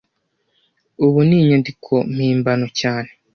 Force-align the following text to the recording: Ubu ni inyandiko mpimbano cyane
Ubu 1.05 1.19
ni 1.27 1.35
inyandiko 1.39 1.93
mpimbano 2.13 2.65
cyane 2.79 3.09